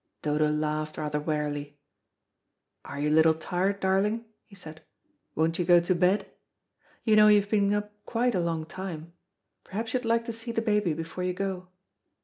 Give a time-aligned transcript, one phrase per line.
[0.23, 1.77] Dodo laughed rather wearily.
[2.83, 4.81] "Are you a little tired, darling?" he said.
[5.35, 6.25] "Won't you go to bed?
[7.03, 9.13] You know you've been up quite a long time.
[9.63, 11.67] Perhaps you'd like to see the baby before you go."